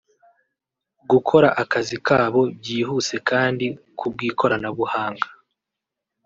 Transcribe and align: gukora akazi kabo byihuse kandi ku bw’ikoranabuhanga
gukora 1.11 1.47
akazi 1.63 1.97
kabo 2.07 2.41
byihuse 2.59 3.15
kandi 3.29 3.65
ku 3.97 4.05
bw’ikoranabuhanga 4.11 5.27